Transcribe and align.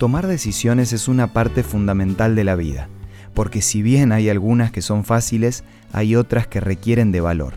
Tomar 0.00 0.26
decisiones 0.26 0.94
es 0.94 1.08
una 1.08 1.34
parte 1.34 1.62
fundamental 1.62 2.34
de 2.34 2.42
la 2.42 2.56
vida, 2.56 2.88
porque 3.34 3.60
si 3.60 3.82
bien 3.82 4.12
hay 4.12 4.30
algunas 4.30 4.72
que 4.72 4.80
son 4.80 5.04
fáciles, 5.04 5.62
hay 5.92 6.16
otras 6.16 6.46
que 6.46 6.58
requieren 6.58 7.12
de 7.12 7.20
valor. 7.20 7.52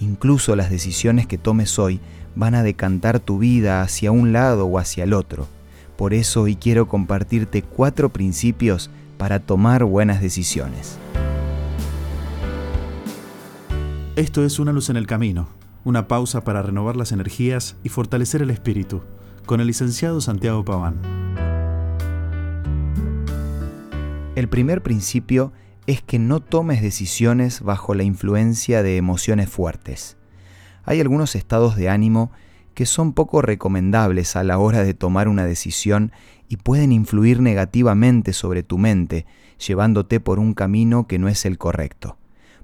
Incluso 0.00 0.56
las 0.56 0.70
decisiones 0.70 1.26
que 1.26 1.36
tomes 1.36 1.78
hoy 1.78 2.00
van 2.36 2.54
a 2.54 2.62
decantar 2.62 3.20
tu 3.20 3.36
vida 3.36 3.82
hacia 3.82 4.12
un 4.12 4.32
lado 4.32 4.64
o 4.64 4.78
hacia 4.78 5.04
el 5.04 5.12
otro. 5.12 5.46
Por 5.98 6.14
eso 6.14 6.40
hoy 6.40 6.56
quiero 6.56 6.88
compartirte 6.88 7.60
cuatro 7.60 8.08
principios 8.08 8.88
para 9.18 9.40
tomar 9.40 9.84
buenas 9.84 10.22
decisiones. 10.22 10.96
Esto 14.16 14.42
es 14.42 14.58
Una 14.58 14.72
luz 14.72 14.88
en 14.88 14.96
el 14.96 15.06
camino, 15.06 15.50
una 15.84 16.08
pausa 16.08 16.44
para 16.44 16.62
renovar 16.62 16.96
las 16.96 17.12
energías 17.12 17.76
y 17.82 17.90
fortalecer 17.90 18.40
el 18.40 18.48
espíritu, 18.48 19.02
con 19.44 19.60
el 19.60 19.66
licenciado 19.66 20.22
Santiago 20.22 20.64
Paván. 20.64 21.23
El 24.34 24.48
primer 24.48 24.82
principio 24.82 25.52
es 25.86 26.02
que 26.02 26.18
no 26.18 26.40
tomes 26.40 26.82
decisiones 26.82 27.60
bajo 27.60 27.94
la 27.94 28.02
influencia 28.02 28.82
de 28.82 28.96
emociones 28.96 29.48
fuertes. 29.48 30.16
Hay 30.82 31.00
algunos 31.00 31.36
estados 31.36 31.76
de 31.76 31.88
ánimo 31.88 32.32
que 32.74 32.84
son 32.84 33.12
poco 33.12 33.42
recomendables 33.42 34.34
a 34.34 34.42
la 34.42 34.58
hora 34.58 34.82
de 34.82 34.92
tomar 34.92 35.28
una 35.28 35.44
decisión 35.44 36.10
y 36.48 36.56
pueden 36.56 36.90
influir 36.90 37.38
negativamente 37.38 38.32
sobre 38.32 38.64
tu 38.64 38.76
mente, 38.76 39.24
llevándote 39.64 40.18
por 40.18 40.40
un 40.40 40.52
camino 40.52 41.06
que 41.06 41.20
no 41.20 41.28
es 41.28 41.44
el 41.44 41.56
correcto. 41.56 42.18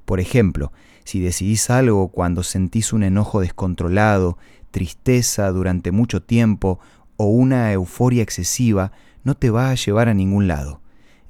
Por 0.05 0.19
ejemplo, 0.19 0.73
si 1.05 1.21
decidís 1.21 1.71
algo 1.71 2.09
cuando 2.09 2.43
sentís 2.43 2.93
un 2.93 3.05
enojo 3.05 3.43
descontrolado, 3.43 4.39
tristeza 4.73 5.53
durante 5.53 5.93
mucho 5.93 6.21
tiempo 6.21 6.81
o 7.17 7.27
una 7.27 7.73
euforia 7.73 8.25
excesiva, 8.25 8.91
no 9.23 9.37
te 9.37 9.51
va 9.51 9.71
a 9.71 9.77
llevar 9.77 10.09
a 10.09 10.15
ningún 10.15 10.49
lado 10.49 10.81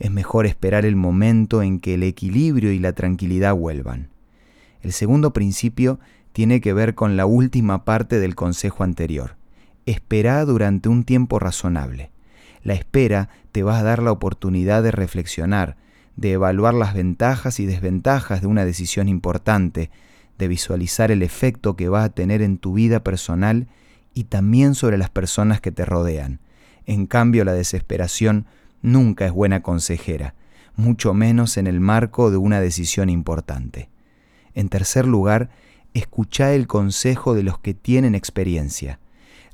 es 0.00 0.10
mejor 0.10 0.46
esperar 0.46 0.86
el 0.86 0.96
momento 0.96 1.62
en 1.62 1.78
que 1.78 1.94
el 1.94 2.02
equilibrio 2.02 2.72
y 2.72 2.78
la 2.78 2.94
tranquilidad 2.94 3.54
vuelvan. 3.54 4.08
El 4.82 4.92
segundo 4.92 5.32
principio 5.34 6.00
tiene 6.32 6.62
que 6.62 6.72
ver 6.72 6.94
con 6.94 7.18
la 7.18 7.26
última 7.26 7.84
parte 7.84 8.18
del 8.18 8.34
consejo 8.34 8.82
anterior. 8.82 9.36
Espera 9.84 10.42
durante 10.46 10.88
un 10.88 11.04
tiempo 11.04 11.38
razonable. 11.38 12.10
La 12.62 12.72
espera 12.72 13.28
te 13.52 13.62
va 13.62 13.78
a 13.78 13.82
dar 13.82 14.02
la 14.02 14.10
oportunidad 14.10 14.82
de 14.82 14.90
reflexionar, 14.90 15.76
de 16.16 16.32
evaluar 16.32 16.72
las 16.72 16.94
ventajas 16.94 17.60
y 17.60 17.66
desventajas 17.66 18.40
de 18.40 18.46
una 18.46 18.64
decisión 18.64 19.06
importante, 19.06 19.90
de 20.38 20.48
visualizar 20.48 21.10
el 21.10 21.22
efecto 21.22 21.76
que 21.76 21.90
va 21.90 22.04
a 22.04 22.08
tener 22.08 22.40
en 22.40 22.56
tu 22.56 22.72
vida 22.72 23.04
personal 23.04 23.68
y 24.14 24.24
también 24.24 24.74
sobre 24.74 24.96
las 24.96 25.10
personas 25.10 25.60
que 25.60 25.72
te 25.72 25.84
rodean. 25.84 26.40
En 26.86 27.06
cambio, 27.06 27.44
la 27.44 27.52
desesperación 27.52 28.46
nunca 28.82 29.26
es 29.26 29.32
buena 29.32 29.62
consejera, 29.62 30.34
mucho 30.76 31.14
menos 31.14 31.56
en 31.56 31.66
el 31.66 31.80
marco 31.80 32.30
de 32.30 32.36
una 32.36 32.60
decisión 32.60 33.08
importante. 33.08 33.90
En 34.54 34.68
tercer 34.68 35.06
lugar, 35.06 35.50
escucha 35.94 36.54
el 36.54 36.66
consejo 36.66 37.34
de 37.34 37.42
los 37.42 37.58
que 37.58 37.74
tienen 37.74 38.14
experiencia. 38.14 38.98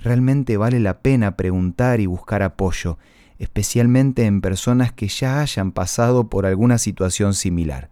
Realmente 0.01 0.57
vale 0.57 0.81
la 0.81 1.01
pena 1.01 1.37
preguntar 1.37 2.01
y 2.01 2.07
buscar 2.07 2.43
apoyo, 2.43 2.99
especialmente 3.39 4.25
en 4.25 4.41
personas 4.41 4.93
que 4.93 5.09
ya 5.09 5.41
hayan 5.41 5.73
pasado 5.73 6.29
por 6.29 6.47
alguna 6.47 6.79
situación 6.79 7.35
similar. 7.35 7.91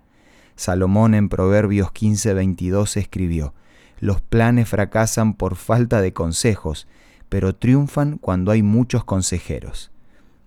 Salomón 0.56 1.14
en 1.14 1.28
Proverbios 1.28 1.90
15:22 1.92 2.96
escribió, 2.96 3.54
Los 3.98 4.20
planes 4.20 4.68
fracasan 4.68 5.34
por 5.34 5.56
falta 5.56 6.00
de 6.00 6.12
consejos, 6.12 6.86
pero 7.28 7.54
triunfan 7.54 8.18
cuando 8.18 8.52
hay 8.52 8.62
muchos 8.62 9.04
consejeros. 9.04 9.90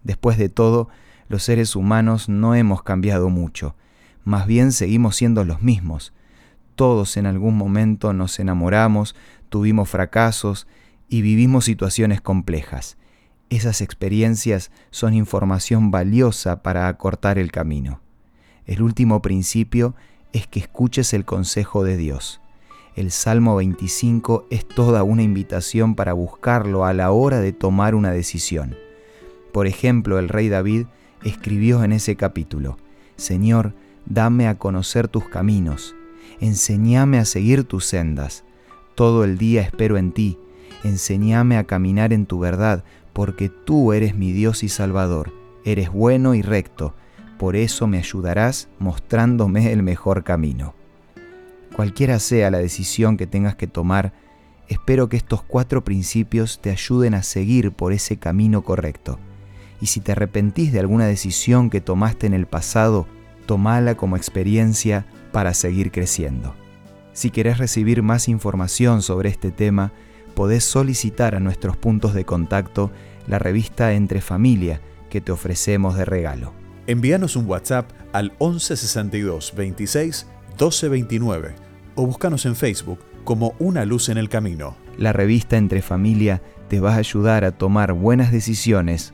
Después 0.07 0.37
de 0.37 0.47
todo, 0.47 0.87
los 1.27 1.43
seres 1.43 1.75
humanos 1.75 2.29
no 2.29 2.55
hemos 2.55 2.81
cambiado 2.81 3.27
mucho, 3.29 3.75
más 4.23 4.47
bien 4.47 4.71
seguimos 4.71 5.17
siendo 5.17 5.43
los 5.43 5.61
mismos. 5.61 6.13
Todos 6.75 7.17
en 7.17 7.25
algún 7.25 7.57
momento 7.57 8.13
nos 8.13 8.39
enamoramos, 8.39 9.17
tuvimos 9.49 9.89
fracasos 9.89 10.65
y 11.09 11.23
vivimos 11.23 11.65
situaciones 11.65 12.21
complejas. 12.21 12.97
Esas 13.49 13.81
experiencias 13.81 14.71
son 14.91 15.13
información 15.13 15.91
valiosa 15.91 16.63
para 16.63 16.87
acortar 16.87 17.37
el 17.37 17.51
camino. 17.51 17.99
El 18.65 18.83
último 18.83 19.21
principio 19.21 19.93
es 20.31 20.47
que 20.47 20.61
escuches 20.61 21.13
el 21.13 21.25
consejo 21.25 21.83
de 21.83 21.97
Dios. 21.97 22.39
El 22.95 23.11
Salmo 23.11 23.57
25 23.57 24.47
es 24.51 24.65
toda 24.65 25.03
una 25.03 25.23
invitación 25.23 25.95
para 25.95 26.13
buscarlo 26.13 26.85
a 26.85 26.93
la 26.93 27.11
hora 27.11 27.41
de 27.41 27.51
tomar 27.51 27.93
una 27.93 28.11
decisión. 28.11 28.86
Por 29.57 29.65
ejemplo, 29.65 30.19
el 30.19 30.29
rey 30.29 30.49
David 30.49 30.85
escribió 31.23 31.83
en 31.83 31.91
ese 31.91 32.15
capítulo, 32.15 32.77
Señor, 33.15 33.73
dame 34.05 34.47
a 34.47 34.59
conocer 34.59 35.07
tus 35.07 35.27
caminos, 35.27 35.95
enséñame 36.39 37.17
a 37.17 37.25
seguir 37.25 37.63
tus 37.63 37.85
sendas. 37.85 38.43
Todo 38.93 39.23
el 39.23 39.39
día 39.39 39.63
espero 39.63 39.97
en 39.97 40.11
ti, 40.11 40.37
enséñame 40.83 41.57
a 41.57 41.63
caminar 41.63 42.13
en 42.13 42.27
tu 42.27 42.37
verdad, 42.37 42.83
porque 43.13 43.49
tú 43.49 43.93
eres 43.93 44.13
mi 44.13 44.31
Dios 44.31 44.61
y 44.61 44.69
Salvador, 44.69 45.33
eres 45.65 45.91
bueno 45.91 46.35
y 46.35 46.43
recto, 46.43 46.93
por 47.39 47.55
eso 47.55 47.87
me 47.87 47.97
ayudarás 47.97 48.69
mostrándome 48.77 49.71
el 49.71 49.81
mejor 49.81 50.23
camino. 50.23 50.75
Cualquiera 51.75 52.19
sea 52.19 52.51
la 52.51 52.59
decisión 52.59 53.17
que 53.17 53.25
tengas 53.25 53.55
que 53.55 53.65
tomar, 53.65 54.13
espero 54.67 55.09
que 55.09 55.17
estos 55.17 55.41
cuatro 55.41 55.83
principios 55.83 56.61
te 56.61 56.69
ayuden 56.69 57.15
a 57.15 57.23
seguir 57.23 57.71
por 57.71 57.91
ese 57.91 58.17
camino 58.17 58.61
correcto 58.61 59.17
y 59.81 59.87
si 59.87 59.99
te 59.99 60.13
arrepentís 60.13 60.71
de 60.71 60.79
alguna 60.79 61.05
decisión 61.05 61.69
que 61.69 61.81
tomaste 61.81 62.27
en 62.27 62.33
el 62.33 62.47
pasado, 62.47 63.07
tomala 63.45 63.95
como 63.95 64.17
experiencia 64.17 65.05
para 65.31 65.53
seguir 65.53 65.91
creciendo. 65.91 66.55
Si 67.13 67.31
querés 67.31 67.57
recibir 67.57 68.03
más 68.03 68.27
información 68.27 69.01
sobre 69.01 69.29
este 69.29 69.51
tema, 69.51 69.91
podés 70.35 70.63
solicitar 70.63 71.33
a 71.33 71.39
nuestros 71.39 71.77
puntos 71.77 72.13
de 72.13 72.25
contacto 72.25 72.91
la 73.27 73.39
revista 73.39 73.93
Entre 73.93 74.21
Familia 74.21 74.81
que 75.09 75.21
te 75.21 75.31
ofrecemos 75.31 75.97
de 75.97 76.05
regalo. 76.05 76.53
Envíanos 76.85 77.35
un 77.35 77.47
WhatsApp 77.47 77.89
al 78.13 78.31
1162 78.39 79.53
26 79.55 80.27
1229 80.49 81.55
o 81.95 82.05
búscanos 82.05 82.45
en 82.45 82.55
Facebook 82.55 82.99
como 83.23 83.55
Una 83.59 83.83
Luz 83.83 84.09
en 84.09 84.17
el 84.17 84.29
Camino. 84.29 84.77
La 84.97 85.11
revista 85.11 85.57
Entre 85.57 85.81
Familia 85.81 86.41
te 86.69 86.79
va 86.79 86.93
a 86.93 86.97
ayudar 86.97 87.43
a 87.43 87.51
tomar 87.51 87.93
buenas 87.93 88.31
decisiones 88.31 89.13